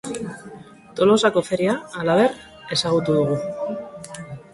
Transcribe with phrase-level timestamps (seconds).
[0.99, 2.33] Tolosako feria, halaber,
[2.77, 3.37] ezagutu dugu.